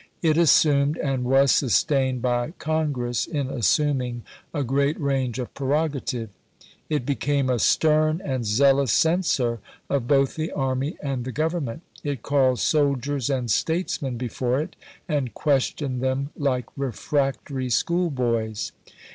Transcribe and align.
It 0.23 0.35
assumed, 0.35 0.97
and 0.97 1.23
was 1.23 1.51
sustained 1.51 2.23
by 2.23 2.53
Congress 2.57 3.27
in 3.27 3.51
assuming, 3.51 4.23
a 4.51 4.63
great 4.63 4.99
range 4.99 5.37
of 5.37 5.53
prerogative. 5.53 6.31
It 6.89 7.05
became 7.05 7.51
a 7.51 7.59
stern 7.59 8.19
and 8.25 8.43
zealous 8.43 8.91
censor 8.91 9.59
of 9.91 10.07
both 10.07 10.33
the 10.37 10.51
army 10.53 10.97
and 11.03 11.23
the 11.23 11.31
Govern 11.31 11.65
ment; 11.65 11.81
it 12.03 12.23
callcnl 12.23 12.57
soldiers 12.57 13.29
and 13.29 13.51
statesmen 13.51 14.17
before 14.17 14.59
it, 14.59 14.75
and 15.07 15.35
questioned 15.35 16.01
them 16.01 16.31
like 16.35 16.65
refractory 16.75 17.69
schoolboys. 17.69 18.71